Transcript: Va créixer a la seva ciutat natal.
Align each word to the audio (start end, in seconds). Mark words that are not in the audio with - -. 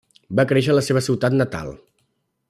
Va 0.39 0.45
créixer 0.51 0.71
a 0.73 0.77
la 0.77 0.83
seva 0.87 1.03
ciutat 1.07 1.37
natal. 1.43 1.69